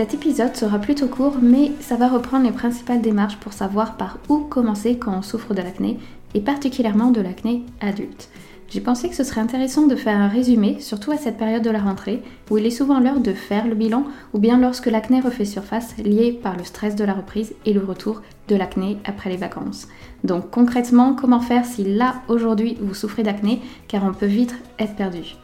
Cet 0.00 0.14
épisode 0.14 0.56
sera 0.56 0.78
plutôt 0.78 1.08
court, 1.08 1.36
mais 1.42 1.72
ça 1.80 1.94
va 1.94 2.08
reprendre 2.08 2.46
les 2.46 2.52
principales 2.52 3.02
démarches 3.02 3.36
pour 3.36 3.52
savoir 3.52 3.98
par 3.98 4.16
où 4.30 4.38
commencer 4.38 4.96
quand 4.96 5.14
on 5.14 5.20
souffre 5.20 5.52
de 5.52 5.60
l'acné, 5.60 5.98
et 6.32 6.40
particulièrement 6.40 7.10
de 7.10 7.20
l'acné 7.20 7.66
adulte. 7.82 8.30
J'ai 8.70 8.80
pensé 8.80 9.10
que 9.10 9.14
ce 9.14 9.24
serait 9.24 9.42
intéressant 9.42 9.86
de 9.86 9.96
faire 9.96 10.16
un 10.16 10.28
résumé, 10.28 10.80
surtout 10.80 11.10
à 11.10 11.18
cette 11.18 11.36
période 11.36 11.62
de 11.62 11.68
la 11.68 11.82
rentrée, 11.82 12.22
où 12.50 12.56
il 12.56 12.64
est 12.64 12.70
souvent 12.70 12.98
l'heure 12.98 13.20
de 13.20 13.34
faire 13.34 13.66
le 13.66 13.74
bilan, 13.74 14.04
ou 14.32 14.38
bien 14.38 14.58
lorsque 14.58 14.86
l'acné 14.86 15.20
refait 15.20 15.44
surface, 15.44 15.94
lié 15.98 16.32
par 16.32 16.56
le 16.56 16.64
stress 16.64 16.96
de 16.96 17.04
la 17.04 17.12
reprise 17.12 17.52
et 17.66 17.74
le 17.74 17.84
retour 17.84 18.22
de 18.48 18.56
l'acné 18.56 18.96
après 19.04 19.28
les 19.28 19.36
vacances. 19.36 19.86
Donc 20.24 20.48
concrètement, 20.48 21.12
comment 21.12 21.40
faire 21.40 21.66
si 21.66 21.84
là, 21.84 22.22
aujourd'hui, 22.28 22.78
vous 22.80 22.94
souffrez 22.94 23.22
d'acné, 23.22 23.60
car 23.86 24.02
on 24.04 24.14
peut 24.14 24.24
vite 24.24 24.56
être 24.78 24.96
perdu? 24.96 25.36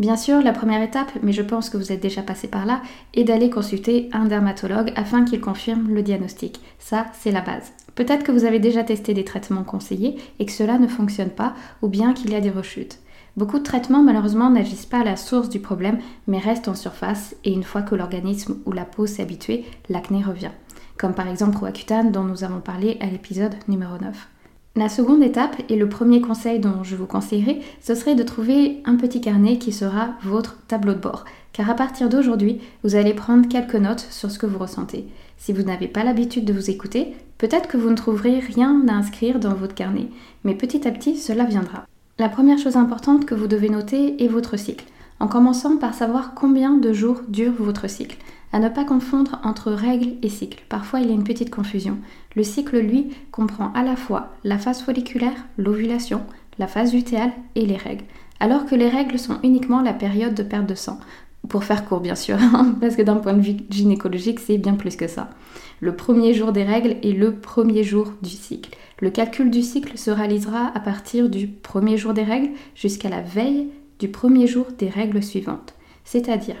Bien 0.00 0.16
sûr, 0.16 0.40
la 0.40 0.52
première 0.52 0.80
étape, 0.80 1.12
mais 1.22 1.34
je 1.34 1.42
pense 1.42 1.68
que 1.68 1.76
vous 1.76 1.92
êtes 1.92 2.00
déjà 2.00 2.22
passé 2.22 2.48
par 2.48 2.64
là, 2.64 2.80
est 3.12 3.24
d'aller 3.24 3.50
consulter 3.50 4.08
un 4.14 4.24
dermatologue 4.24 4.94
afin 4.96 5.26
qu'il 5.26 5.42
confirme 5.42 5.92
le 5.92 6.02
diagnostic. 6.02 6.58
Ça, 6.78 7.08
c'est 7.20 7.30
la 7.30 7.42
base. 7.42 7.74
Peut-être 7.96 8.24
que 8.24 8.32
vous 8.32 8.46
avez 8.46 8.60
déjà 8.60 8.82
testé 8.82 9.12
des 9.12 9.26
traitements 9.26 9.62
conseillés 9.62 10.16
et 10.38 10.46
que 10.46 10.52
cela 10.52 10.78
ne 10.78 10.86
fonctionne 10.86 11.28
pas, 11.28 11.52
ou 11.82 11.88
bien 11.88 12.14
qu'il 12.14 12.30
y 12.30 12.34
a 12.34 12.40
des 12.40 12.48
rechutes. 12.48 13.00
Beaucoup 13.36 13.58
de 13.58 13.62
traitements 13.62 14.02
malheureusement 14.02 14.48
n'agissent 14.48 14.86
pas 14.86 15.00
à 15.00 15.04
la 15.04 15.16
source 15.16 15.50
du 15.50 15.60
problème, 15.60 15.98
mais 16.26 16.38
restent 16.38 16.68
en 16.68 16.74
surface, 16.74 17.36
et 17.44 17.52
une 17.52 17.62
fois 17.62 17.82
que 17.82 17.94
l'organisme 17.94 18.56
ou 18.64 18.72
la 18.72 18.86
peau 18.86 19.06
s'est 19.06 19.20
habitué, 19.20 19.66
l'acné 19.90 20.24
revient. 20.24 20.52
Comme 20.96 21.12
par 21.12 21.28
exemple 21.28 21.58
Roaccutane 21.58 22.10
dont 22.10 22.24
nous 22.24 22.42
avons 22.42 22.60
parlé 22.60 22.96
à 23.02 23.06
l'épisode 23.06 23.54
numéro 23.68 23.98
9. 23.98 24.28
La 24.76 24.88
seconde 24.88 25.24
étape 25.24 25.56
et 25.68 25.74
le 25.74 25.88
premier 25.88 26.20
conseil 26.20 26.60
dont 26.60 26.84
je 26.84 26.94
vous 26.94 27.06
conseillerais, 27.06 27.58
ce 27.80 27.96
serait 27.96 28.14
de 28.14 28.22
trouver 28.22 28.80
un 28.84 28.94
petit 28.94 29.20
carnet 29.20 29.58
qui 29.58 29.72
sera 29.72 30.10
votre 30.22 30.58
tableau 30.68 30.94
de 30.94 31.00
bord. 31.00 31.24
Car 31.52 31.68
à 31.68 31.74
partir 31.74 32.08
d'aujourd'hui, 32.08 32.60
vous 32.84 32.94
allez 32.94 33.12
prendre 33.12 33.48
quelques 33.48 33.74
notes 33.74 34.06
sur 34.10 34.30
ce 34.30 34.38
que 34.38 34.46
vous 34.46 34.58
ressentez. 34.60 35.08
Si 35.38 35.52
vous 35.52 35.64
n'avez 35.64 35.88
pas 35.88 36.04
l'habitude 36.04 36.44
de 36.44 36.52
vous 36.52 36.70
écouter, 36.70 37.08
peut-être 37.36 37.68
que 37.68 37.78
vous 37.78 37.90
ne 37.90 37.96
trouverez 37.96 38.38
rien 38.38 38.84
à 38.86 38.92
inscrire 38.92 39.40
dans 39.40 39.54
votre 39.54 39.74
carnet, 39.74 40.06
mais 40.44 40.54
petit 40.54 40.86
à 40.86 40.92
petit, 40.92 41.16
cela 41.16 41.44
viendra. 41.44 41.84
La 42.20 42.28
première 42.28 42.58
chose 42.58 42.76
importante 42.76 43.26
que 43.26 43.34
vous 43.34 43.48
devez 43.48 43.70
noter 43.70 44.22
est 44.22 44.28
votre 44.28 44.56
cycle, 44.56 44.84
en 45.18 45.26
commençant 45.26 45.78
par 45.78 45.94
savoir 45.94 46.32
combien 46.34 46.74
de 46.76 46.92
jours 46.92 47.22
dure 47.26 47.54
votre 47.58 47.90
cycle. 47.90 48.18
À 48.52 48.58
ne 48.58 48.68
pas 48.68 48.84
confondre 48.84 49.40
entre 49.44 49.70
règles 49.70 50.14
et 50.22 50.28
cycle. 50.28 50.64
Parfois, 50.68 51.00
il 51.00 51.06
y 51.06 51.10
a 51.10 51.14
une 51.14 51.24
petite 51.24 51.50
confusion. 51.50 51.98
Le 52.34 52.42
cycle, 52.42 52.78
lui, 52.78 53.10
comprend 53.30 53.72
à 53.74 53.82
la 53.82 53.96
fois 53.96 54.32
la 54.42 54.58
phase 54.58 54.82
folliculaire, 54.82 55.46
l'ovulation, 55.56 56.22
la 56.58 56.66
phase 56.66 56.92
lutéale 56.92 57.32
et 57.54 57.64
les 57.64 57.76
règles. 57.76 58.04
Alors 58.40 58.66
que 58.66 58.74
les 58.74 58.88
règles 58.88 59.18
sont 59.18 59.38
uniquement 59.44 59.82
la 59.82 59.92
période 59.92 60.34
de 60.34 60.42
perte 60.42 60.66
de 60.66 60.74
sang. 60.74 60.98
Pour 61.48 61.64
faire 61.64 61.84
court, 61.84 62.00
bien 62.00 62.14
sûr, 62.14 62.38
parce 62.80 62.96
que 62.96 63.02
d'un 63.02 63.16
point 63.16 63.34
de 63.34 63.40
vue 63.40 63.56
gynécologique, 63.70 64.40
c'est 64.40 64.58
bien 64.58 64.74
plus 64.74 64.96
que 64.96 65.08
ça. 65.08 65.30
Le 65.80 65.94
premier 65.94 66.34
jour 66.34 66.52
des 66.52 66.64
règles 66.64 66.96
est 67.02 67.16
le 67.16 67.36
premier 67.36 67.84
jour 67.84 68.12
du 68.22 68.30
cycle. 68.30 68.76
Le 69.00 69.10
calcul 69.10 69.50
du 69.50 69.62
cycle 69.62 69.96
se 69.96 70.10
réalisera 70.10 70.70
à 70.74 70.80
partir 70.80 71.30
du 71.30 71.46
premier 71.48 71.96
jour 71.96 72.12
des 72.12 72.24
règles 72.24 72.50
jusqu'à 72.74 73.08
la 73.08 73.22
veille 73.22 73.68
du 73.98 74.08
premier 74.08 74.46
jour 74.46 74.66
des 74.78 74.88
règles 74.88 75.22
suivantes. 75.22 75.74
C'est-à-dire 76.04 76.56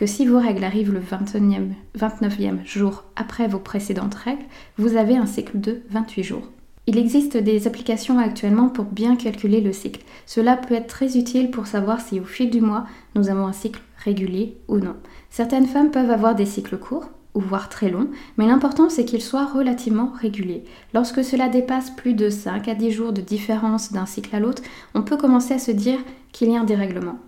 que 0.00 0.06
si 0.06 0.24
vos 0.24 0.38
règles 0.38 0.64
arrivent 0.64 0.94
le 0.94 1.00
29e 1.02 2.64
jour 2.64 3.04
après 3.16 3.48
vos 3.48 3.58
précédentes 3.58 4.14
règles, 4.14 4.46
vous 4.78 4.96
avez 4.96 5.14
un 5.14 5.26
cycle 5.26 5.60
de 5.60 5.82
28 5.90 6.22
jours. 6.22 6.48
Il 6.86 6.96
existe 6.96 7.36
des 7.36 7.66
applications 7.66 8.18
actuellement 8.18 8.70
pour 8.70 8.86
bien 8.86 9.14
calculer 9.14 9.60
le 9.60 9.74
cycle. 9.74 10.00
Cela 10.24 10.56
peut 10.56 10.72
être 10.72 10.86
très 10.86 11.18
utile 11.18 11.50
pour 11.50 11.66
savoir 11.66 12.00
si 12.00 12.18
au 12.18 12.24
fil 12.24 12.48
du 12.48 12.62
mois, 12.62 12.86
nous 13.14 13.28
avons 13.28 13.46
un 13.46 13.52
cycle 13.52 13.82
régulier 14.02 14.56
ou 14.68 14.78
non. 14.78 14.96
Certaines 15.28 15.66
femmes 15.66 15.90
peuvent 15.90 16.10
avoir 16.10 16.34
des 16.34 16.46
cycles 16.46 16.78
courts, 16.78 17.10
ou 17.34 17.40
voire 17.40 17.68
très 17.68 17.90
longs, 17.90 18.08
mais 18.38 18.46
l'important 18.46 18.88
c'est 18.88 19.04
qu'ils 19.04 19.20
soient 19.20 19.52
relativement 19.52 20.12
réguliers. 20.18 20.64
Lorsque 20.94 21.22
cela 21.22 21.50
dépasse 21.50 21.90
plus 21.90 22.14
de 22.14 22.30
5 22.30 22.68
à 22.68 22.74
10 22.74 22.90
jours 22.90 23.12
de 23.12 23.20
différence 23.20 23.92
d'un 23.92 24.06
cycle 24.06 24.34
à 24.34 24.40
l'autre, 24.40 24.62
on 24.94 25.02
peut 25.02 25.18
commencer 25.18 25.52
à 25.52 25.58
se 25.58 25.72
dire 25.72 25.98
qu'il 26.32 26.50
y 26.50 26.56
a 26.56 26.60
un 26.62 26.64
dérèglement. 26.64 27.18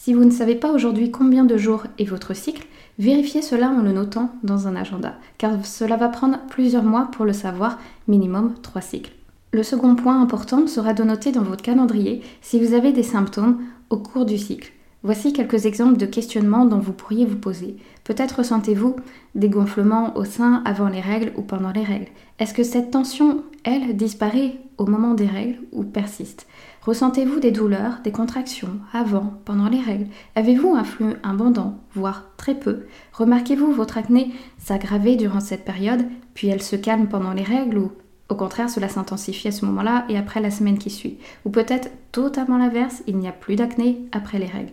Si 0.00 0.14
vous 0.14 0.24
ne 0.24 0.30
savez 0.30 0.54
pas 0.54 0.70
aujourd'hui 0.70 1.10
combien 1.10 1.44
de 1.44 1.56
jours 1.56 1.82
est 1.98 2.04
votre 2.04 2.32
cycle, 2.32 2.68
vérifiez 3.00 3.42
cela 3.42 3.68
en 3.68 3.82
le 3.82 3.90
notant 3.90 4.30
dans 4.44 4.68
un 4.68 4.76
agenda, 4.76 5.16
car 5.38 5.66
cela 5.66 5.96
va 5.96 6.08
prendre 6.08 6.38
plusieurs 6.48 6.84
mois 6.84 7.08
pour 7.10 7.24
le 7.24 7.32
savoir, 7.32 7.80
minimum 8.06 8.54
3 8.62 8.80
cycles. 8.80 9.10
Le 9.50 9.64
second 9.64 9.96
point 9.96 10.22
important 10.22 10.68
sera 10.68 10.94
de 10.94 11.02
noter 11.02 11.32
dans 11.32 11.42
votre 11.42 11.64
calendrier 11.64 12.22
si 12.42 12.64
vous 12.64 12.74
avez 12.74 12.92
des 12.92 13.02
symptômes 13.02 13.58
au 13.90 13.96
cours 13.96 14.24
du 14.24 14.38
cycle. 14.38 14.72
Voici 15.02 15.32
quelques 15.32 15.66
exemples 15.66 15.96
de 15.96 16.06
questionnements 16.06 16.64
dont 16.64 16.78
vous 16.78 16.92
pourriez 16.92 17.26
vous 17.26 17.36
poser. 17.36 17.76
Peut-être 18.04 18.38
ressentez-vous 18.38 18.94
des 19.34 19.48
gonflements 19.48 20.16
au 20.16 20.24
sein 20.24 20.62
avant 20.64 20.88
les 20.88 21.00
règles 21.00 21.32
ou 21.36 21.42
pendant 21.42 21.72
les 21.72 21.84
règles. 21.84 22.12
Est-ce 22.38 22.54
que 22.54 22.62
cette 22.62 22.92
tension, 22.92 23.42
elle, 23.64 23.96
disparaît 23.96 24.60
au 24.78 24.86
moment 24.86 25.14
des 25.14 25.26
règles 25.26 25.58
ou 25.72 25.84
persiste. 25.84 26.46
Ressentez-vous 26.82 27.40
des 27.40 27.50
douleurs, 27.50 27.98
des 28.02 28.12
contractions 28.12 28.78
avant, 28.92 29.34
pendant 29.44 29.68
les 29.68 29.80
règles? 29.80 30.06
Avez-vous 30.36 30.74
un 30.74 30.84
flux 30.84 31.14
abondant, 31.22 31.78
voire 31.92 32.24
très 32.36 32.54
peu? 32.54 32.86
Remarquez-vous 33.12 33.72
votre 33.72 33.98
acné 33.98 34.32
s'aggraver 34.56 35.16
durant 35.16 35.40
cette 35.40 35.64
période, 35.64 36.06
puis 36.32 36.48
elle 36.48 36.62
se 36.62 36.76
calme 36.76 37.08
pendant 37.08 37.32
les 37.32 37.42
règles 37.42 37.78
ou 37.78 37.92
au 38.30 38.34
contraire 38.34 38.68
cela 38.70 38.88
s'intensifie 38.88 39.48
à 39.48 39.52
ce 39.52 39.64
moment-là 39.64 40.04
et 40.08 40.18
après 40.18 40.40
la 40.40 40.50
semaine 40.50 40.78
qui 40.78 40.90
suit. 40.90 41.18
Ou 41.44 41.50
peut-être 41.50 41.90
totalement 42.12 42.58
l'inverse, 42.58 43.02
il 43.06 43.16
n'y 43.16 43.28
a 43.28 43.32
plus 43.32 43.56
d'acné 43.56 44.06
après 44.12 44.38
les 44.38 44.46
règles 44.46 44.72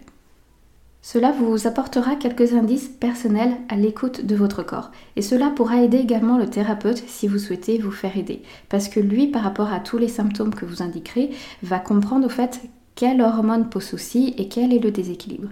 cela 1.05 1.31
vous 1.31 1.67
apportera 1.67 2.15
quelques 2.15 2.53
indices 2.53 2.87
personnels 2.87 3.55
à 3.69 3.75
l'écoute 3.75 4.25
de 4.25 4.35
votre 4.35 4.63
corps. 4.63 4.89
Et 5.15 5.21
cela 5.21 5.51
pourra 5.51 5.83
aider 5.83 5.99
également 5.99 6.39
le 6.39 6.49
thérapeute 6.49 7.03
si 7.05 7.27
vous 7.27 7.37
souhaitez 7.37 7.77
vous 7.77 7.91
faire 7.91 8.17
aider. 8.17 8.41
Parce 8.69 8.89
que 8.89 8.99
lui, 8.99 9.27
par 9.27 9.43
rapport 9.43 9.71
à 9.71 9.79
tous 9.79 9.99
les 9.99 10.07
symptômes 10.07 10.55
que 10.55 10.65
vous 10.65 10.81
indiquerez, 10.81 11.29
va 11.61 11.77
comprendre 11.77 12.25
au 12.25 12.29
fait 12.29 12.59
quelle 12.95 13.21
hormone 13.21 13.69
pose 13.69 13.83
souci 13.83 14.33
et 14.39 14.47
quel 14.47 14.73
est 14.73 14.79
le 14.79 14.89
déséquilibre. 14.89 15.49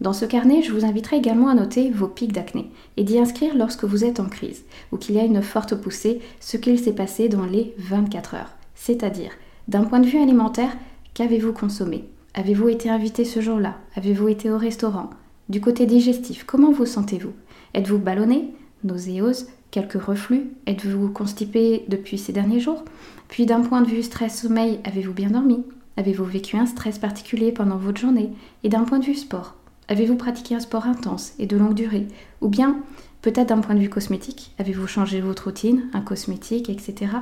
Dans 0.00 0.12
ce 0.12 0.24
carnet, 0.24 0.62
je 0.62 0.72
vous 0.72 0.84
inviterai 0.84 1.18
également 1.18 1.50
à 1.50 1.54
noter 1.54 1.92
vos 1.92 2.08
pics 2.08 2.32
d'acné 2.32 2.68
et 2.96 3.04
d'y 3.04 3.20
inscrire 3.20 3.54
lorsque 3.54 3.84
vous 3.84 4.04
êtes 4.04 4.18
en 4.18 4.26
crise 4.26 4.64
ou 4.90 4.96
qu'il 4.96 5.14
y 5.14 5.20
a 5.20 5.24
une 5.24 5.40
forte 5.40 5.76
poussée, 5.76 6.20
ce 6.40 6.56
qu'il 6.56 6.80
s'est 6.80 6.96
passé 6.96 7.28
dans 7.28 7.46
les 7.46 7.76
24 7.78 8.34
heures. 8.34 8.56
C'est-à-dire, 8.74 9.30
d'un 9.68 9.84
point 9.84 10.00
de 10.00 10.08
vue 10.08 10.20
alimentaire, 10.20 10.76
qu'avez-vous 11.14 11.52
consommé? 11.52 12.08
Avez-vous 12.38 12.68
été 12.68 12.90
invité 12.90 13.24
ce 13.24 13.40
jour-là? 13.40 13.78
Avez-vous 13.94 14.28
été 14.28 14.50
au 14.50 14.58
restaurant? 14.58 15.08
Du 15.48 15.62
côté 15.62 15.86
digestif, 15.86 16.44
comment 16.44 16.70
vous 16.70 16.84
sentez-vous? 16.84 17.32
Êtes-vous 17.72 17.98
ballonné? 17.98 18.52
Nauséose? 18.84 19.46
Quelques 19.70 20.02
reflux? 20.02 20.50
Êtes-vous 20.66 21.08
constipé 21.08 21.86
depuis 21.88 22.18
ces 22.18 22.34
derniers 22.34 22.60
jours? 22.60 22.84
Puis 23.28 23.46
d'un 23.46 23.62
point 23.62 23.80
de 23.80 23.88
vue 23.88 24.02
stress-sommeil, 24.02 24.80
avez-vous 24.84 25.14
bien 25.14 25.30
dormi? 25.30 25.64
Avez-vous 25.96 26.26
vécu 26.26 26.58
un 26.58 26.66
stress 26.66 26.98
particulier 26.98 27.52
pendant 27.52 27.78
votre 27.78 28.02
journée? 28.02 28.34
Et 28.64 28.68
d'un 28.68 28.84
point 28.84 28.98
de 28.98 29.06
vue 29.06 29.14
sport, 29.14 29.54
avez-vous 29.88 30.16
pratiqué 30.16 30.54
un 30.54 30.60
sport 30.60 30.84
intense 30.84 31.32
et 31.38 31.46
de 31.46 31.56
longue 31.56 31.72
durée? 31.72 32.06
Ou 32.42 32.48
bien, 32.48 32.82
peut-être 33.22 33.48
d'un 33.48 33.60
point 33.60 33.74
de 33.74 33.80
vue 33.80 33.88
cosmétique, 33.88 34.54
avez-vous 34.58 34.86
changé 34.86 35.22
votre 35.22 35.44
routine, 35.44 35.88
un 35.94 36.02
cosmétique, 36.02 36.68
etc. 36.68 37.12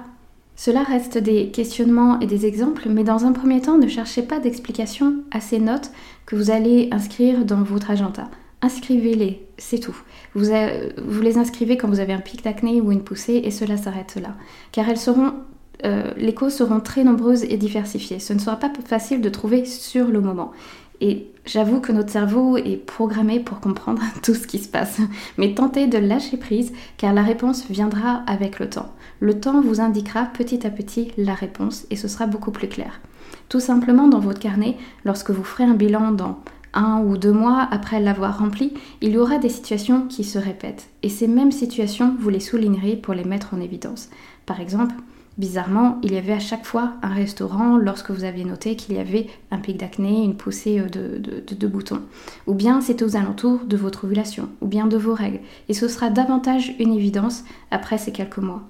Cela 0.57 0.83
reste 0.83 1.19
des 1.19 1.51
questionnements 1.51 2.21
et 2.21 2.27
des 2.27 2.47
exemples, 2.47 2.89
mais 2.89 3.05
dans 3.05 3.25
un 3.25 3.33
premier 3.33 3.61
temps, 3.61 3.79
ne 3.79 3.89
cherchez 3.89 4.23
pas 4.23 4.39
d'explication 4.39 5.17
à 5.31 5.41
ces 5.41 5.59
notes 5.59 5.91
que 6.27 6.37
vous 6.37 6.51
allez 6.51 6.89
inscrire 6.93 7.45
dans 7.45 7.63
votre 7.63 7.91
agenda. 7.91 8.31
Inscrivez-les, 8.63 9.47
c'est 9.59 9.81
tout. 9.81 9.97
Vous, 10.35 10.47
les 11.21 11.39
inscrivez 11.39 11.77
quand 11.77 11.89
vous 11.89 12.01
avez 12.01 12.13
un 12.13 12.21
pic 12.21 12.43
d'acné 12.45 12.81
ou 12.81 12.93
une 12.93 13.03
poussée 13.03 13.43
et 13.45 13.51
cela 13.51 13.77
s'arrête 13.77 14.17
là. 14.17 14.37
Car 14.73 14.89
elles 14.89 14.97
seront, 14.97 15.35
euh, 15.85 16.13
les 16.17 16.33
causes 16.33 16.55
seront 16.55 16.81
très 16.81 17.05
nombreuses 17.05 17.45
et 17.45 17.57
diversifiées. 17.57 18.21
Ce 18.21 18.33
ne 18.33 18.39
sera 18.39 18.57
pas 18.57 18.73
facile 18.87 19.21
de 19.21 19.29
trouver 19.29 19.67
sur 19.67 20.07
le 20.07 20.21
moment. 20.21 20.53
Et 21.01 21.31
j'avoue 21.45 21.81
que 21.81 21.93
notre 21.93 22.11
cerveau 22.11 22.57
est 22.57 22.77
programmé 22.77 23.41
pour 23.41 23.61
comprendre 23.61 24.03
tout 24.23 24.35
ce 24.35 24.47
qui 24.47 24.59
se 24.59 24.69
passe. 24.69 25.01
Mais 25.39 25.55
tentez 25.55 25.87
de 25.87 25.99
lâcher 25.99 26.37
prise 26.37 26.73
car 26.97 27.13
la 27.13 27.23
réponse 27.23 27.67
viendra 27.69 28.23
avec 28.27 28.59
le 28.59 28.71
temps. 28.71 28.93
Le 29.21 29.39
temps 29.41 29.61
vous 29.61 29.81
indiquera 29.81 30.25
petit 30.25 30.67
à 30.67 30.71
petit 30.71 31.13
la 31.17 31.35
réponse 31.35 31.87
et 31.91 31.97
ce 31.97 32.09
sera 32.09 32.27
beaucoup 32.27 32.51
plus 32.51 32.69
clair. 32.69 33.01
Tout 33.49 33.61
simplement 33.61 34.09
dans 34.09 34.21
votre 34.21 34.41
carnet, 34.41 34.77
lorsque 35.05 35.31
vous 35.31 35.45
ferez 35.45 35.65
un 35.65 35.75
bilan 35.75 36.13
dans 36.13 36.39
un 36.75 37.01
ou 37.03 37.17
deux 37.17 37.33
mois 37.33 37.69
après 37.71 38.01
l'avoir 38.01 38.39
rempli, 38.39 38.75
il 39.01 39.13
y 39.13 39.19
aura 39.19 39.39
des 39.39 39.49
situations 39.49 40.07
qui 40.09 40.25
se 40.25 40.39
répètent. 40.39 40.89
Et 41.03 41.09
ces 41.09 41.29
mêmes 41.29 41.53
situations, 41.53 42.17
vous 42.19 42.31
les 42.31 42.41
soulignerez 42.41 42.97
pour 42.97 43.15
les 43.15 43.25
mettre 43.25 43.55
en 43.55 43.61
évidence. 43.61 44.09
Par 44.47 44.61
exemple, 44.61 44.95
Bizarrement, 45.37 45.99
il 46.05 46.13
y 46.13 46.17
avait 46.17 46.33
à 46.33 46.39
chaque 46.39 46.65
fois 46.65 46.93
un 47.03 47.13
restaurant 47.13 47.77
lorsque 47.77 48.13
vous 48.13 48.23
aviez 48.23 48.45
noté 48.45 48.77
qu'il 48.77 48.95
y 48.95 49.01
avait 49.01 49.27
un 49.51 49.59
pic 49.59 49.77
d'acné, 49.77 50.23
une 50.23 50.37
poussée 50.37 50.79
euh, 50.79 50.89
de, 50.89 51.19
de, 51.19 51.67
boutons. 51.67 52.03
Ou 52.47 52.55
bien 52.55 52.81
c'est 52.81 53.03
aux 53.03 53.17
alentours 53.17 53.65
de 53.65 53.77
votre 53.77 54.05
ovulation, 54.05 54.49
ou 54.61 54.69
bien 54.69 54.87
de 54.87 54.97
vos 54.97 55.15
règles. 55.15 55.41
Et 55.69 55.75
ce 55.75 55.89
sera 55.89 56.09
davantage 56.09 56.77
une 56.79 56.95
évidence 56.95 57.43
après 57.73 57.99
ces 57.99 58.13
quelques 58.13 58.39
mois. 58.39 58.63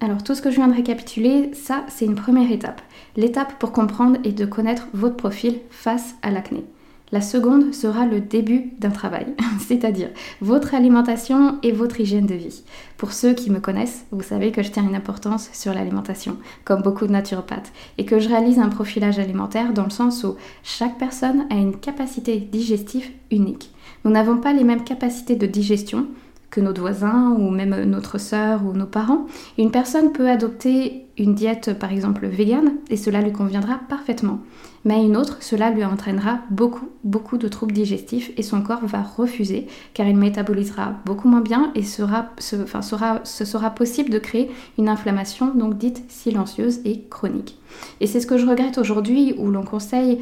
Alors 0.00 0.24
tout 0.24 0.34
ce 0.34 0.42
que 0.42 0.50
je 0.50 0.56
viens 0.56 0.68
de 0.68 0.74
récapituler, 0.74 1.54
ça 1.54 1.84
c'est 1.88 2.04
une 2.04 2.16
première 2.16 2.50
étape. 2.50 2.82
L'étape 3.16 3.56
pour 3.60 3.70
comprendre 3.70 4.18
et 4.24 4.32
de 4.32 4.44
connaître 4.44 4.88
votre 4.94 5.16
profil 5.16 5.60
face 5.70 6.16
à 6.22 6.30
l'acné. 6.32 6.64
La 7.10 7.22
seconde 7.22 7.72
sera 7.72 8.04
le 8.04 8.20
début 8.20 8.72
d'un 8.78 8.90
travail, 8.90 9.26
c'est-à-dire 9.66 10.10
votre 10.42 10.74
alimentation 10.74 11.58
et 11.62 11.72
votre 11.72 12.00
hygiène 12.00 12.26
de 12.26 12.34
vie. 12.34 12.62
Pour 12.98 13.12
ceux 13.12 13.32
qui 13.32 13.50
me 13.50 13.60
connaissent, 13.60 14.04
vous 14.10 14.22
savez 14.22 14.52
que 14.52 14.62
je 14.62 14.70
tiens 14.70 14.86
une 14.86 14.94
importance 14.94 15.48
sur 15.54 15.72
l'alimentation, 15.72 16.36
comme 16.64 16.82
beaucoup 16.82 17.06
de 17.06 17.12
naturopathes, 17.12 17.72
et 17.96 18.04
que 18.04 18.18
je 18.18 18.28
réalise 18.28 18.58
un 18.58 18.68
profilage 18.68 19.18
alimentaire 19.18 19.72
dans 19.72 19.84
le 19.84 19.90
sens 19.90 20.22
où 20.22 20.36
chaque 20.62 20.98
personne 20.98 21.46
a 21.50 21.54
une 21.54 21.78
capacité 21.78 22.36
digestive 22.38 23.08
unique. 23.30 23.72
Nous 24.04 24.10
n'avons 24.10 24.36
pas 24.36 24.52
les 24.52 24.64
mêmes 24.64 24.84
capacités 24.84 25.36
de 25.36 25.46
digestion, 25.46 26.06
que 26.50 26.60
notre 26.60 26.80
voisin 26.80 27.32
ou 27.38 27.50
même 27.50 27.84
notre 27.84 28.18
sœur 28.18 28.64
ou 28.64 28.72
nos 28.72 28.86
parents. 28.86 29.26
Une 29.58 29.70
personne 29.70 30.12
peut 30.12 30.28
adopter 30.28 31.06
une 31.18 31.34
diète 31.34 31.78
par 31.78 31.92
exemple 31.92 32.26
végane 32.26 32.74
et 32.90 32.96
cela 32.96 33.20
lui 33.20 33.32
conviendra 33.32 33.80
parfaitement. 33.88 34.40
Mais 34.84 34.94
à 34.94 34.98
une 34.98 35.16
autre, 35.16 35.38
cela 35.40 35.70
lui 35.70 35.84
entraînera 35.84 36.40
beaucoup, 36.50 36.88
beaucoup 37.04 37.36
de 37.36 37.48
troubles 37.48 37.74
digestifs 37.74 38.30
et 38.36 38.42
son 38.42 38.62
corps 38.62 38.86
va 38.86 39.02
refuser 39.02 39.66
car 39.92 40.06
il 40.06 40.16
métabolisera 40.16 40.94
beaucoup 41.04 41.28
moins 41.28 41.40
bien 41.40 41.72
et 41.74 41.82
sera, 41.82 42.30
sera, 42.38 43.20
ce 43.24 43.44
sera 43.44 43.70
possible 43.70 44.10
de 44.10 44.18
créer 44.18 44.50
une 44.78 44.88
inflammation 44.88 45.52
donc 45.54 45.76
dite 45.76 46.04
silencieuse 46.08 46.80
et 46.84 47.02
chronique. 47.10 47.58
Et 48.00 48.06
c'est 48.06 48.20
ce 48.20 48.26
que 48.26 48.38
je 48.38 48.46
regrette 48.46 48.78
aujourd'hui 48.78 49.34
où 49.36 49.50
l'on 49.50 49.64
conseille 49.64 50.20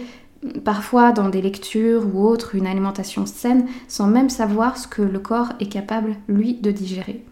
parfois 0.65 1.13
dans 1.13 1.29
des 1.29 1.43
lectures 1.43 2.05
ou 2.15 2.27
autres 2.27 2.55
une 2.55 2.67
alimentation 2.67 3.27
saine 3.27 3.67
sans 3.89 4.07
même 4.07 4.31
savoir 4.31 4.77
ce 4.77 4.89
que 4.89 5.03
le 5.03 5.19
corps 5.19 5.53
est 5.61 5.69
capable, 5.69 6.17
lui, 6.29 6.55
de 6.55 6.71
digérer. 6.71 7.25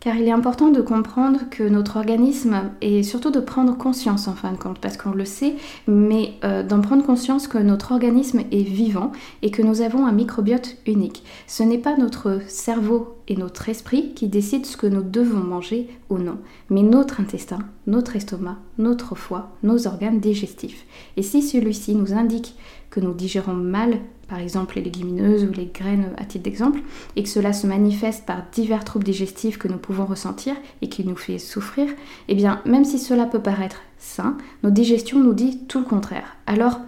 Car 0.00 0.14
il 0.14 0.28
est 0.28 0.32
important 0.32 0.70
de 0.70 0.80
comprendre 0.80 1.40
que 1.50 1.64
notre 1.64 1.96
organisme, 1.96 2.70
et 2.80 3.02
surtout 3.02 3.32
de 3.32 3.40
prendre 3.40 3.76
conscience 3.76 4.28
en 4.28 4.34
fin 4.34 4.52
de 4.52 4.56
compte, 4.56 4.78
parce 4.78 4.96
qu'on 4.96 5.10
le 5.10 5.24
sait, 5.24 5.56
mais 5.88 6.34
euh, 6.44 6.62
d'en 6.62 6.80
prendre 6.80 7.04
conscience 7.04 7.48
que 7.48 7.58
notre 7.58 7.90
organisme 7.90 8.42
est 8.52 8.62
vivant 8.62 9.10
et 9.42 9.50
que 9.50 9.60
nous 9.60 9.80
avons 9.80 10.06
un 10.06 10.12
microbiote 10.12 10.76
unique. 10.86 11.24
Ce 11.48 11.64
n'est 11.64 11.78
pas 11.78 11.96
notre 11.96 12.40
cerveau 12.46 13.16
et 13.26 13.34
notre 13.34 13.68
esprit 13.68 14.14
qui 14.14 14.28
décident 14.28 14.64
ce 14.64 14.76
que 14.76 14.86
nous 14.86 15.02
devons 15.02 15.42
manger 15.42 15.88
ou 16.10 16.18
non, 16.18 16.38
mais 16.70 16.82
notre 16.82 17.20
intestin, 17.20 17.58
notre 17.88 18.14
estomac, 18.14 18.58
notre 18.78 19.14
foie, 19.14 19.50
nos 19.62 19.86
organes 19.86 20.20
digestifs. 20.20 20.86
Et 21.16 21.22
si 21.22 21.42
celui-ci 21.42 21.94
nous 21.94 22.12
indique 22.12 22.54
que 22.90 23.00
nous 23.00 23.12
digérons 23.12 23.54
mal 23.54 23.98
par 24.28 24.38
exemple 24.38 24.76
les 24.76 24.82
légumineuses 24.82 25.44
ou 25.44 25.52
les 25.52 25.66
graines 25.66 26.10
à 26.18 26.24
titre 26.24 26.44
d'exemple, 26.44 26.80
et 27.16 27.22
que 27.22 27.28
cela 27.28 27.52
se 27.52 27.66
manifeste 27.66 28.26
par 28.26 28.42
divers 28.52 28.84
troubles 28.84 29.06
digestifs 29.06 29.58
que 29.58 29.68
nous 29.68 29.78
pouvons 29.78 30.04
ressentir 30.04 30.54
et 30.82 30.88
qui 30.88 31.04
nous 31.04 31.16
fait 31.16 31.38
souffrir, 31.38 31.88
eh 32.28 32.34
bien 32.34 32.60
même 32.66 32.84
si 32.84 32.98
cela 32.98 33.24
peut 33.24 33.40
paraître 33.40 33.80
sain, 33.98 34.36
notre 34.62 34.74
digestion 34.74 35.18
nous 35.18 35.32
dit 35.32 35.60
tout 35.66 35.80
le 35.80 35.86
contraire. 35.86 36.36
Alors, 36.46 36.78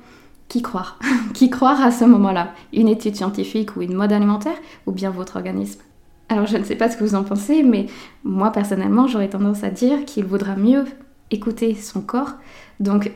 qui 0.48 0.62
croire 0.62 0.98
Qui 1.34 1.48
croire 1.48 1.82
à 1.82 1.90
ce 1.90 2.04
moment-là? 2.04 2.54
Une 2.72 2.88
étude 2.88 3.16
scientifique 3.16 3.76
ou 3.76 3.82
une 3.82 3.94
mode 3.94 4.12
alimentaire 4.12 4.58
ou 4.86 4.92
bien 4.92 5.10
votre 5.10 5.36
organisme? 5.36 5.80
Alors 6.28 6.46
je 6.46 6.56
ne 6.56 6.64
sais 6.64 6.76
pas 6.76 6.88
ce 6.88 6.96
que 6.96 7.04
vous 7.04 7.14
en 7.14 7.24
pensez, 7.24 7.62
mais 7.62 7.86
moi 8.22 8.52
personnellement 8.52 9.08
j'aurais 9.08 9.30
tendance 9.30 9.64
à 9.64 9.70
dire 9.70 10.04
qu'il 10.04 10.24
vaudra 10.24 10.54
mieux 10.54 10.84
écouter 11.30 11.74
son 11.74 12.00
corps. 12.00 12.34
Donc 12.80 13.12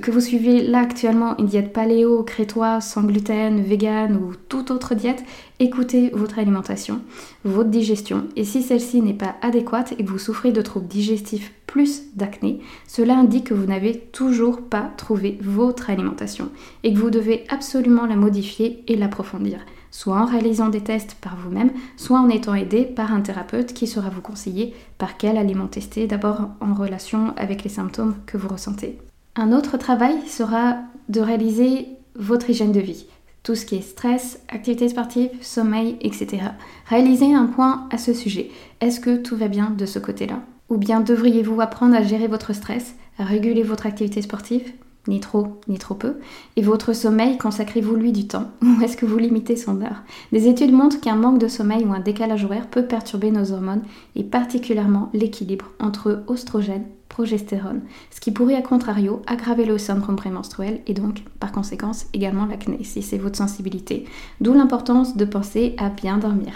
que 0.00 0.10
vous 0.10 0.20
suivez 0.20 0.62
là 0.62 0.80
actuellement 0.80 1.36
une 1.38 1.46
diète 1.46 1.72
paléo, 1.72 2.22
crétoise, 2.22 2.86
sans 2.86 3.02
gluten, 3.02 3.60
vegan 3.62 4.16
ou 4.16 4.32
toute 4.48 4.70
autre 4.70 4.94
diète, 4.94 5.24
écoutez 5.58 6.10
votre 6.12 6.38
alimentation, 6.38 7.00
votre 7.44 7.70
digestion. 7.70 8.28
Et 8.36 8.44
si 8.44 8.62
celle-ci 8.62 9.00
n'est 9.02 9.14
pas 9.14 9.36
adéquate 9.42 9.92
et 9.98 10.04
que 10.04 10.10
vous 10.10 10.18
souffrez 10.18 10.52
de 10.52 10.62
troubles 10.62 10.86
digestifs 10.86 11.52
plus 11.66 12.14
d'acné, 12.14 12.60
cela 12.86 13.16
indique 13.16 13.48
que 13.48 13.54
vous 13.54 13.66
n'avez 13.66 13.98
toujours 13.98 14.62
pas 14.62 14.92
trouvé 14.96 15.38
votre 15.42 15.90
alimentation 15.90 16.50
et 16.84 16.92
que 16.92 16.98
vous 16.98 17.10
devez 17.10 17.44
absolument 17.48 18.06
la 18.06 18.16
modifier 18.16 18.84
et 18.86 18.96
l'approfondir 18.96 19.58
soit 19.90 20.20
en 20.20 20.26
réalisant 20.26 20.68
des 20.68 20.82
tests 20.82 21.14
par 21.20 21.36
vous-même, 21.36 21.70
soit 21.96 22.20
en 22.20 22.28
étant 22.28 22.54
aidé 22.54 22.82
par 22.84 23.12
un 23.12 23.20
thérapeute 23.20 23.72
qui 23.72 23.86
saura 23.86 24.10
vous 24.10 24.20
conseiller 24.20 24.74
par 24.98 25.16
quel 25.16 25.36
aliment 25.36 25.66
tester, 25.66 26.06
d'abord 26.06 26.48
en 26.60 26.74
relation 26.74 27.32
avec 27.36 27.64
les 27.64 27.70
symptômes 27.70 28.16
que 28.26 28.36
vous 28.36 28.48
ressentez. 28.48 28.98
Un 29.36 29.52
autre 29.52 29.76
travail 29.76 30.16
sera 30.26 30.76
de 31.08 31.20
réaliser 31.20 31.88
votre 32.16 32.50
hygiène 32.50 32.72
de 32.72 32.80
vie. 32.80 33.06
Tout 33.44 33.54
ce 33.54 33.64
qui 33.64 33.76
est 33.76 33.82
stress, 33.82 34.40
activité 34.48 34.88
sportive, 34.88 35.30
sommeil, 35.40 35.96
etc. 36.00 36.42
Réalisez 36.86 37.32
un 37.32 37.46
point 37.46 37.86
à 37.90 37.98
ce 37.98 38.12
sujet. 38.12 38.50
Est-ce 38.80 39.00
que 39.00 39.16
tout 39.16 39.36
va 39.36 39.48
bien 39.48 39.70
de 39.70 39.86
ce 39.86 39.98
côté-là? 39.98 40.40
Ou 40.68 40.76
bien 40.76 41.00
devriez-vous 41.00 41.60
apprendre 41.60 41.94
à 41.94 42.02
gérer 42.02 42.26
votre 42.26 42.52
stress, 42.52 42.94
à 43.18 43.24
réguler 43.24 43.62
votre 43.62 43.86
activité 43.86 44.20
sportive? 44.20 44.72
Ni 45.08 45.20
trop, 45.20 45.58
ni 45.66 45.78
trop 45.78 45.94
peu 45.94 46.16
Et 46.56 46.62
votre 46.62 46.92
sommeil, 46.92 47.38
consacrez-vous 47.38 47.96
lui 47.96 48.12
du 48.12 48.28
temps? 48.28 48.50
Ou 48.62 48.82
est-ce 48.82 48.96
que 48.96 49.06
vous 49.06 49.18
limitez 49.18 49.56
son 49.56 49.80
heure? 49.82 50.02
Des 50.32 50.46
études 50.46 50.72
montrent 50.72 51.00
qu'un 51.00 51.16
manque 51.16 51.38
de 51.38 51.48
sommeil 51.48 51.84
ou 51.84 51.92
un 51.92 52.00
décalage 52.00 52.44
horaire 52.44 52.68
peut 52.68 52.84
perturber 52.84 53.30
nos 53.30 53.52
hormones 53.52 53.82
et 54.14 54.22
particulièrement 54.22 55.10
l'équilibre 55.12 55.70
entre 55.80 56.22
oestrogène 56.28 56.84
progestérone, 57.08 57.80
ce 58.10 58.20
qui 58.20 58.30
pourrait 58.30 58.54
à 58.54 58.62
contrario 58.62 59.22
aggraver 59.26 59.64
le 59.64 59.78
syndrome 59.78 60.16
prémenstruel 60.16 60.82
et 60.86 60.94
donc 60.94 61.24
par 61.40 61.52
conséquence 61.52 62.06
également 62.12 62.46
l'acné 62.46 62.84
si 62.84 63.02
c'est 63.02 63.18
votre 63.18 63.38
sensibilité. 63.38 64.04
D'où 64.40 64.52
l'importance 64.52 65.16
de 65.16 65.24
penser 65.24 65.74
à 65.78 65.88
bien 65.88 66.18
dormir. 66.18 66.52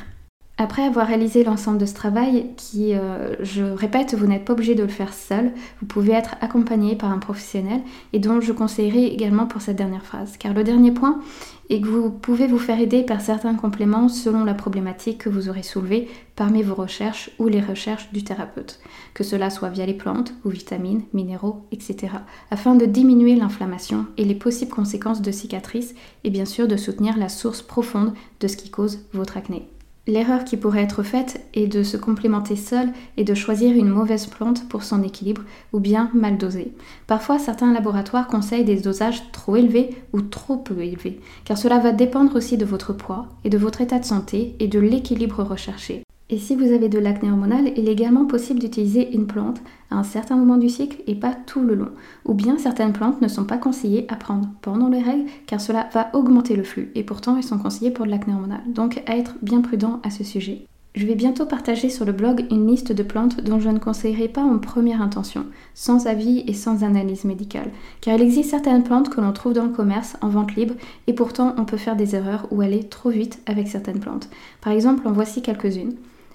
Après 0.62 0.84
avoir 0.84 1.08
réalisé 1.08 1.42
l'ensemble 1.42 1.78
de 1.78 1.86
ce 1.86 1.94
travail, 1.94 2.46
qui, 2.56 2.94
euh, 2.94 3.34
je 3.40 3.64
répète, 3.64 4.14
vous 4.14 4.28
n'êtes 4.28 4.44
pas 4.44 4.52
obligé 4.52 4.76
de 4.76 4.84
le 4.84 4.88
faire 4.88 5.12
seul, 5.12 5.50
vous 5.80 5.86
pouvez 5.86 6.12
être 6.12 6.36
accompagné 6.40 6.94
par 6.94 7.10
un 7.10 7.18
professionnel 7.18 7.80
et 8.12 8.20
dont 8.20 8.40
je 8.40 8.52
conseillerais 8.52 9.06
également 9.06 9.46
pour 9.46 9.60
cette 9.60 9.74
dernière 9.74 10.04
phrase. 10.04 10.36
Car 10.36 10.54
le 10.54 10.62
dernier 10.62 10.92
point 10.92 11.18
est 11.68 11.80
que 11.80 11.88
vous 11.88 12.10
pouvez 12.10 12.46
vous 12.46 12.60
faire 12.60 12.78
aider 12.78 13.02
par 13.02 13.20
certains 13.20 13.56
compléments 13.56 14.08
selon 14.08 14.44
la 14.44 14.54
problématique 14.54 15.18
que 15.18 15.28
vous 15.28 15.48
aurez 15.48 15.64
soulevée 15.64 16.08
parmi 16.36 16.62
vos 16.62 16.76
recherches 16.76 17.30
ou 17.40 17.48
les 17.48 17.60
recherches 17.60 18.12
du 18.12 18.22
thérapeute, 18.22 18.78
que 19.14 19.24
cela 19.24 19.50
soit 19.50 19.70
via 19.70 19.84
les 19.84 19.94
plantes 19.94 20.32
ou 20.44 20.48
vitamines, 20.48 21.02
minéraux, 21.12 21.66
etc., 21.72 22.12
afin 22.52 22.76
de 22.76 22.86
diminuer 22.86 23.34
l'inflammation 23.34 24.06
et 24.16 24.24
les 24.24 24.36
possibles 24.36 24.70
conséquences 24.70 25.22
de 25.22 25.32
cicatrices 25.32 25.96
et 26.22 26.30
bien 26.30 26.44
sûr 26.44 26.68
de 26.68 26.76
soutenir 26.76 27.18
la 27.18 27.28
source 27.28 27.62
profonde 27.62 28.12
de 28.38 28.46
ce 28.46 28.56
qui 28.56 28.70
cause 28.70 29.00
votre 29.12 29.36
acné. 29.36 29.68
L'erreur 30.08 30.44
qui 30.44 30.56
pourrait 30.56 30.82
être 30.82 31.04
faite 31.04 31.46
est 31.54 31.68
de 31.68 31.84
se 31.84 31.96
complémenter 31.96 32.56
seul 32.56 32.88
et 33.16 33.22
de 33.22 33.34
choisir 33.34 33.76
une 33.76 33.88
mauvaise 33.88 34.26
plante 34.26 34.68
pour 34.68 34.82
son 34.82 35.00
équilibre 35.04 35.42
ou 35.72 35.78
bien 35.78 36.10
mal 36.12 36.38
dosée. 36.38 36.72
Parfois, 37.06 37.38
certains 37.38 37.72
laboratoires 37.72 38.26
conseillent 38.26 38.64
des 38.64 38.80
dosages 38.80 39.30
trop 39.30 39.54
élevés 39.54 39.90
ou 40.12 40.20
trop 40.20 40.56
peu 40.56 40.80
élevés, 40.80 41.20
car 41.44 41.56
cela 41.56 41.78
va 41.78 41.92
dépendre 41.92 42.34
aussi 42.34 42.56
de 42.58 42.64
votre 42.64 42.92
poids 42.92 43.28
et 43.44 43.50
de 43.50 43.58
votre 43.58 43.80
état 43.80 44.00
de 44.00 44.04
santé 44.04 44.56
et 44.58 44.66
de 44.66 44.80
l'équilibre 44.80 45.44
recherché. 45.44 46.02
Et 46.32 46.38
si 46.38 46.56
vous 46.56 46.72
avez 46.72 46.88
de 46.88 46.98
l'acné 46.98 47.30
hormonal, 47.30 47.72
il 47.76 47.90
est 47.90 47.92
également 47.92 48.24
possible 48.24 48.58
d'utiliser 48.58 49.14
une 49.14 49.26
plante 49.26 49.60
à 49.90 49.96
un 49.96 50.02
certain 50.02 50.34
moment 50.34 50.56
du 50.56 50.70
cycle 50.70 51.02
et 51.06 51.14
pas 51.14 51.34
tout 51.34 51.60
le 51.60 51.74
long. 51.74 51.90
Ou 52.24 52.32
bien 52.32 52.56
certaines 52.56 52.94
plantes 52.94 53.20
ne 53.20 53.28
sont 53.28 53.44
pas 53.44 53.58
conseillées 53.58 54.06
à 54.08 54.16
prendre 54.16 54.48
pendant 54.62 54.88
les 54.88 55.02
règles 55.02 55.28
car 55.46 55.60
cela 55.60 55.90
va 55.92 56.08
augmenter 56.14 56.56
le 56.56 56.62
flux 56.62 56.90
et 56.94 57.04
pourtant 57.04 57.36
elles 57.36 57.42
sont 57.42 57.58
conseillées 57.58 57.90
pour 57.90 58.06
de 58.06 58.10
l'acné 58.10 58.32
hormonal. 58.32 58.62
Donc 58.66 59.02
à 59.04 59.18
être 59.18 59.34
bien 59.42 59.60
prudent 59.60 60.00
à 60.04 60.08
ce 60.08 60.24
sujet. 60.24 60.64
Je 60.94 61.06
vais 61.06 61.16
bientôt 61.16 61.44
partager 61.44 61.90
sur 61.90 62.06
le 62.06 62.12
blog 62.12 62.46
une 62.50 62.66
liste 62.66 62.92
de 62.92 63.02
plantes 63.02 63.42
dont 63.42 63.60
je 63.60 63.68
ne 63.68 63.78
conseillerai 63.78 64.28
pas 64.28 64.42
en 64.42 64.58
première 64.58 65.02
intention, 65.02 65.44
sans 65.74 66.06
avis 66.06 66.44
et 66.46 66.54
sans 66.54 66.82
analyse 66.82 67.24
médicale, 67.24 67.70
car 68.00 68.16
il 68.16 68.22
existe 68.22 68.50
certaines 68.50 68.84
plantes 68.84 69.10
que 69.10 69.20
l'on 69.20 69.32
trouve 69.32 69.52
dans 69.52 69.64
le 69.64 69.70
commerce 69.70 70.16
en 70.22 70.28
vente 70.28 70.54
libre 70.54 70.74
et 71.06 71.12
pourtant 71.12 71.54
on 71.58 71.66
peut 71.66 71.76
faire 71.76 71.96
des 71.96 72.14
erreurs 72.14 72.46
ou 72.50 72.62
aller 72.62 72.84
trop 72.84 73.10
vite 73.10 73.38
avec 73.44 73.68
certaines 73.68 74.00
plantes. 74.00 74.30
Par 74.62 74.72
exemple, 74.72 75.06
en 75.06 75.12
voici 75.12 75.42
quelques-unes 75.42 75.92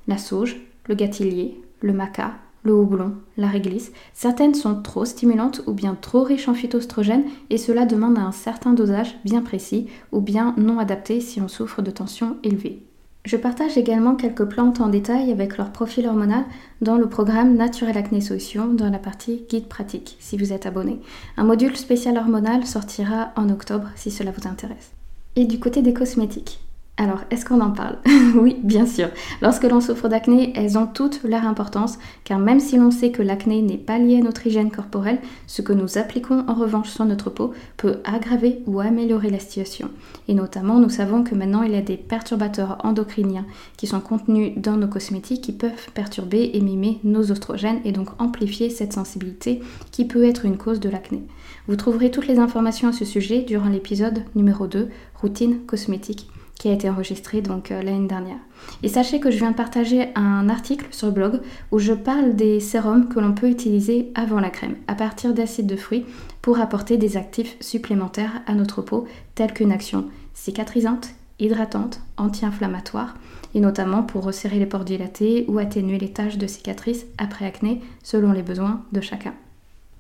la 0.08 0.18
sauge, 0.18 0.58
le 0.88 0.96
gâtillier, 0.96 1.62
le 1.82 1.94
maca, 1.94 2.34
le 2.64 2.74
houblon, 2.74 3.16
la 3.38 3.48
réglisse. 3.48 3.92
Certaines 4.14 4.56
sont 4.56 4.82
trop 4.82 5.06
stimulantes 5.06 5.62
ou 5.68 5.74
bien 5.74 5.96
trop 6.00 6.24
riches 6.24 6.50
en 6.50 6.54
phytoestrogènes 6.54 7.26
et 7.50 7.58
cela 7.58 7.86
demande 7.86 8.18
un 8.18 8.32
certain 8.32 8.74
dosage 8.74 9.16
bien 9.24 9.42
précis 9.42 9.88
ou 10.12 10.22
bien 10.22 10.54
non 10.58 10.80
adapté 10.80 11.22
si 11.22 11.42
on 11.42 11.48
souffre 11.48 11.82
de 11.82 11.92
tension 11.92 12.38
élevée. 12.44 12.84
Je 13.26 13.36
partage 13.36 13.78
également 13.78 14.16
quelques 14.16 14.46
plantes 14.46 14.80
en 14.80 14.88
détail 14.88 15.32
avec 15.32 15.58
leur 15.58 15.72
profil 15.72 16.08
hormonal 16.08 16.46
dans 16.82 16.98
le 16.98 17.10
programme 17.10 17.56
Naturel 17.56 17.98
Acné 17.98 18.22
Solutions 18.22 18.74
dans 18.74 18.90
la 18.90 19.00
partie 19.00 19.44
guide 19.50 19.68
pratique 19.68 20.16
si 20.20 20.38
vous 20.38 20.54
êtes 20.54 20.66
abonné. 20.66 21.02
Un 21.36 21.44
module 21.44 21.76
spécial 21.76 22.18
hormonal 22.18 22.66
sortira 22.66 23.34
en 23.36 23.50
octobre 23.50 23.90
si 23.96 24.12
cela 24.12 24.32
vous 24.32 24.48
intéresse. 24.48 24.94
Et 25.36 25.44
du 25.44 25.60
côté 25.60 25.82
des 25.82 25.94
cosmétiques, 25.94 26.62
alors, 27.00 27.20
est-ce 27.30 27.46
qu'on 27.46 27.62
en 27.62 27.70
parle 27.70 28.00
Oui, 28.36 28.58
bien 28.64 28.88
sûr. 28.88 29.10
Lorsque 29.44 29.66
l'on 29.66 29.82
souffre 29.82 30.10
d'acné, 30.10 30.52
elles 30.56 30.80
ont 30.80 30.88
toute 30.88 31.22
leur 31.24 31.46
importance, 31.46 32.00
car 32.24 32.40
même 32.40 32.60
si 32.60 32.76
l'on 32.76 32.90
sait 32.90 33.12
que 33.12 33.22
l'acné 33.22 33.62
n'est 33.62 33.78
pas 33.78 34.00
lié 34.00 34.18
à 34.18 34.24
notre 34.24 34.48
hygiène 34.48 34.72
corporelle, 34.72 35.20
ce 35.46 35.62
que 35.62 35.74
nous 35.74 36.00
appliquons 36.00 36.44
en 36.48 36.56
revanche 36.56 36.90
sur 36.90 37.06
notre 37.06 37.30
peau 37.30 37.54
peut 37.78 37.98
aggraver 38.04 38.64
ou 38.66 38.80
améliorer 38.80 39.30
la 39.30 39.38
situation. 39.38 39.92
Et 40.28 40.34
notamment, 40.34 40.80
nous 40.80 40.90
savons 40.90 41.24
que 41.24 41.36
maintenant, 41.36 41.62
il 41.62 41.74
y 41.74 41.78
a 41.78 41.82
des 41.82 41.98
perturbateurs 41.98 42.80
endocriniens 42.84 43.46
qui 43.78 43.86
sont 43.86 44.02
contenus 44.02 44.54
dans 44.58 44.76
nos 44.76 44.88
cosmétiques 44.88 45.42
qui 45.42 45.54
peuvent 45.54 45.92
perturber 45.94 46.50
et 46.56 46.62
mimer 46.62 47.00
nos 47.04 47.32
oestrogènes 47.32 47.82
et 47.86 47.92
donc 47.92 48.10
amplifier 48.18 48.72
cette 48.72 48.94
sensibilité 48.94 49.62
qui 49.92 50.06
peut 50.06 50.26
être 50.26 50.46
une 50.46 50.58
cause 50.58 50.80
de 50.80 50.90
l'acné. 50.90 51.22
Vous 51.68 51.76
trouverez 51.76 52.10
toutes 52.10 52.28
les 52.28 52.40
informations 52.40 52.90
à 52.90 52.94
ce 52.94 53.06
sujet 53.06 53.44
durant 53.44 53.70
l'épisode 53.70 54.24
numéro 54.34 54.66
2, 54.66 54.90
routine 55.22 55.60
cosmétique 55.68 56.28
qui 56.60 56.70
a 56.70 56.74
été 56.74 56.90
enregistré 56.90 57.42
donc 57.42 57.72
euh, 57.72 57.82
l'année 57.82 58.08
dernière. 58.08 58.40
Et 58.84 58.88
sachez 58.88 59.20
que 59.20 59.32
je 59.32 59.38
viens 59.38 59.52
de 59.52 59.56
partager 59.56 60.10
un 60.16 60.50
article 60.50 60.88
sur 60.92 61.08
le 61.08 61.14
blog 61.14 61.42
où 61.72 61.80
je 61.80 61.94
parle 61.94 62.36
des 62.36 62.60
sérums 62.60 63.08
que 63.08 63.20
l'on 63.20 63.34
peut 63.34 63.50
utiliser 63.50 64.12
avant 64.16 64.40
la 64.40 64.50
crème, 64.50 64.76
à 64.88 64.96
partir 64.96 65.34
d'acides 65.34 65.68
de 65.68 65.76
fruits, 65.76 66.06
pour 66.42 66.60
apporter 66.60 66.98
des 66.98 67.18
actifs 67.18 67.58
supplémentaires 67.60 68.42
à 68.48 68.54
notre 68.54 68.82
peau, 68.82 69.08
tels 69.36 69.54
qu'une 69.54 69.72
action 69.72 70.06
cicatrisante, 70.34 71.10
hydratante, 71.40 72.02
anti-inflammatoire, 72.18 73.16
et 73.54 73.60
notamment 73.60 74.04
pour 74.04 74.24
resserrer 74.24 74.60
les 74.60 74.66
pores 74.66 74.86
dilatés 74.86 75.46
ou 75.48 75.60
atténuer 75.60 75.98
les 75.98 76.12
taches 76.12 76.38
de 76.38 76.48
cicatrices 76.48 77.06
après 77.18 77.46
acné, 77.46 77.82
selon 78.04 78.32
les 78.32 78.44
besoins 78.44 78.84
de 78.92 79.02
chacun. 79.02 79.34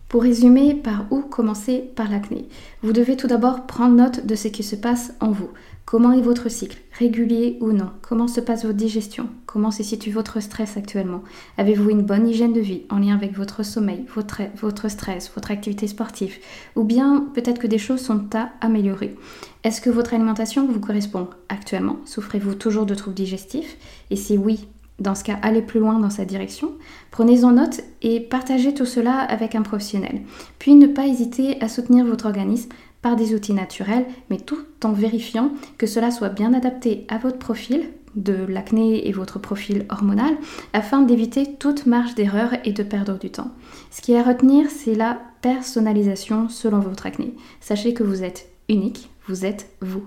Pour 0.10 0.24
résumer, 0.24 0.74
par 0.74 1.06
où 1.12 1.22
commencer 1.22 1.80
par 1.96 2.10
l'acné? 2.10 2.48
Vous 2.82 2.94
devez 2.94 3.18
tout 3.18 3.28
d'abord 3.28 3.66
prendre 3.66 3.96
note 3.96 4.26
de 4.26 4.36
ce 4.36 4.48
qui 4.48 4.64
se 4.64 4.78
passe 4.78 5.14
en 5.20 5.32
vous. 5.32 5.50
Comment 5.88 6.12
est 6.12 6.20
votre 6.20 6.52
cycle 6.52 6.80
Régulier 7.00 7.58
ou 7.62 7.72
non 7.72 7.92
Comment 8.02 8.28
se 8.28 8.42
passe 8.42 8.66
votre 8.66 8.76
digestion 8.76 9.30
Comment 9.46 9.72
se 9.72 9.84
situe 9.84 10.12
votre 10.12 10.42
stress 10.42 10.76
actuellement 10.76 11.24
Avez-vous 11.58 11.92
une 11.92 12.02
bonne 12.02 12.28
hygiène 12.28 12.52
de 12.52 12.60
vie 12.60 12.82
en 12.90 13.00
lien 13.00 13.16
avec 13.16 13.38
votre 13.38 13.64
sommeil, 13.64 14.04
votre, 14.14 14.90
stress, 14.90 15.32
votre 15.34 15.50
activité 15.50 15.88
sportive 15.88 16.40
Ou 16.76 16.84
bien 16.84 17.28
peut-être 17.34 17.60
que 17.60 17.68
des 17.68 17.78
choses 17.78 18.02
sont 18.02 18.26
à 18.36 18.50
améliorer 18.60 19.16
Est-ce 19.64 19.80
que 19.80 19.90
votre 19.90 20.14
alimentation 20.14 20.68
vous 20.68 20.82
correspond 20.82 21.30
actuellement 21.48 22.00
Souffrez-vous 22.04 22.56
toujours 22.56 22.86
de 22.86 22.94
troubles 22.94 23.16
digestifs 23.16 23.78
Et 24.12 24.18
si 24.18 24.38
oui, 24.38 24.68
dans 25.00 25.16
ce 25.16 25.24
cas, 25.24 25.38
allez 25.42 25.62
plus 25.62 25.80
loin 25.80 26.00
dans 26.00 26.10
sa 26.10 26.26
direction. 26.26 26.72
Prenez-en 27.12 27.52
note 27.52 27.82
et 28.02 28.20
partagez 28.20 28.74
tout 28.74 28.86
cela 28.86 29.20
avec 29.20 29.54
un 29.54 29.62
professionnel. 29.62 30.22
Puis 30.58 30.74
ne 30.74 30.88
pas 30.88 31.06
hésiter 31.06 31.62
à 31.62 31.70
soutenir 31.70 32.04
votre 32.04 32.26
organisme 32.26 32.70
des 33.16 33.34
outils 33.34 33.54
naturels, 33.54 34.06
mais 34.30 34.38
tout 34.38 34.60
en 34.84 34.92
vérifiant 34.92 35.52
que 35.78 35.88
cela 35.88 36.12
soit 36.12 36.30
bien 36.30 36.54
adapté 36.54 37.06
à 37.10 37.18
votre 37.18 37.40
profil 37.40 37.90
de 38.16 38.34
l'acné 38.34 39.08
et 39.08 39.12
votre 39.12 39.40
profil 39.40 39.86
hormonal 39.90 40.36
afin 40.74 41.02
d'éviter 41.02 41.56
toute 41.60 41.86
marge 41.86 42.16
d'erreur 42.16 42.54
et 42.66 42.74
de 42.74 42.84
perdre 42.84 43.18
du 43.18 43.30
temps. 43.30 43.52
Ce 43.92 44.02
qui 44.02 44.14
est 44.14 44.20
à 44.20 44.24
retenir, 44.24 44.70
c'est 44.70 44.96
la 44.96 45.20
personnalisation 45.42 46.50
selon 46.50 46.80
votre 46.80 47.06
acné. 47.06 47.36
Sachez 47.62 47.94
que 47.94 48.04
vous 48.04 48.24
êtes 48.24 48.50
unique, 48.70 49.10
vous 49.28 49.46
êtes 49.46 49.70
vous. 49.82 50.04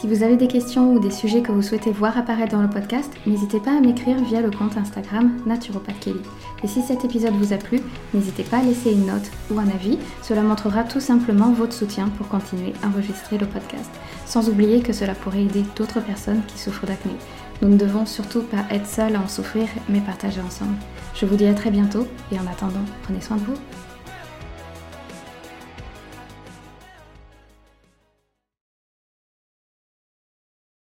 Si 0.00 0.06
vous 0.06 0.22
avez 0.22 0.36
des 0.36 0.46
questions 0.46 0.92
ou 0.92 1.00
des 1.00 1.10
sujets 1.10 1.42
que 1.42 1.50
vous 1.50 1.60
souhaitez 1.60 1.90
voir 1.90 2.16
apparaître 2.16 2.52
dans 2.52 2.62
le 2.62 2.70
podcast, 2.70 3.12
n'hésitez 3.26 3.58
pas 3.58 3.76
à 3.76 3.80
m'écrire 3.80 4.22
via 4.22 4.40
le 4.40 4.52
compte 4.52 4.76
Instagram 4.76 5.32
Naturopath 5.44 5.98
Kelly. 5.98 6.20
Et 6.62 6.68
si 6.68 6.82
cet 6.82 7.04
épisode 7.04 7.34
vous 7.34 7.52
a 7.52 7.56
plu, 7.56 7.80
n'hésitez 8.14 8.44
pas 8.44 8.58
à 8.58 8.62
laisser 8.62 8.92
une 8.92 9.06
note 9.06 9.28
ou 9.50 9.58
un 9.58 9.66
avis, 9.66 9.98
cela 10.22 10.42
montrera 10.42 10.84
tout 10.84 11.00
simplement 11.00 11.50
votre 11.50 11.72
soutien 11.72 12.10
pour 12.10 12.28
continuer 12.28 12.74
à 12.80 12.86
enregistrer 12.86 13.38
le 13.38 13.46
podcast. 13.46 13.90
Sans 14.24 14.48
oublier 14.48 14.82
que 14.82 14.92
cela 14.92 15.16
pourrait 15.16 15.42
aider 15.42 15.64
d'autres 15.74 16.00
personnes 16.00 16.42
qui 16.46 16.60
souffrent 16.60 16.86
d'acné. 16.86 17.14
Nous 17.60 17.68
ne 17.68 17.76
devons 17.76 18.06
surtout 18.06 18.42
pas 18.42 18.72
être 18.72 18.86
seuls 18.86 19.16
à 19.16 19.20
en 19.20 19.26
souffrir, 19.26 19.66
mais 19.88 20.00
partager 20.00 20.40
ensemble. 20.40 20.76
Je 21.16 21.26
vous 21.26 21.34
dis 21.34 21.46
à 21.46 21.54
très 21.54 21.72
bientôt 21.72 22.06
et 22.30 22.38
en 22.38 22.46
attendant, 22.46 22.84
prenez 23.02 23.20
soin 23.20 23.36
de 23.36 23.42
vous. 23.42 23.87